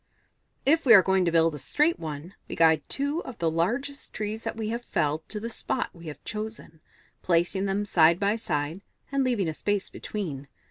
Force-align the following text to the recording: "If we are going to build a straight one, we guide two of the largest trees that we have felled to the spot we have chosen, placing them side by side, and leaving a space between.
"If 0.65 0.83
we 0.83 0.95
are 0.95 1.03
going 1.03 1.25
to 1.25 1.31
build 1.31 1.53
a 1.53 1.59
straight 1.59 1.99
one, 1.99 2.33
we 2.49 2.55
guide 2.55 2.81
two 2.89 3.23
of 3.23 3.37
the 3.37 3.51
largest 3.51 4.13
trees 4.15 4.43
that 4.45 4.57
we 4.57 4.69
have 4.69 4.83
felled 4.83 5.29
to 5.29 5.39
the 5.39 5.47
spot 5.47 5.91
we 5.93 6.07
have 6.07 6.23
chosen, 6.23 6.81
placing 7.21 7.65
them 7.65 7.85
side 7.85 8.19
by 8.19 8.35
side, 8.35 8.81
and 9.11 9.23
leaving 9.23 9.47
a 9.47 9.53
space 9.53 9.91
between. 9.91 10.47